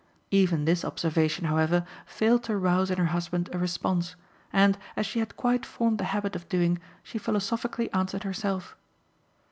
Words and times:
Even 0.31 0.65
this 0.65 0.83
observation, 0.83 1.45
however, 1.45 1.85
failed 2.07 2.41
to 2.45 2.57
rouse 2.57 2.89
in 2.89 2.97
her 2.97 3.05
husband 3.13 3.51
a 3.53 3.59
response, 3.59 4.15
and, 4.51 4.75
as 4.95 5.05
she 5.05 5.19
had 5.19 5.37
quite 5.37 5.63
formed 5.63 5.99
the 5.99 6.05
habit 6.05 6.35
of 6.35 6.49
doing, 6.49 6.79
she 7.03 7.19
philosophically 7.19 7.93
answered 7.93 8.23
herself. 8.23 8.75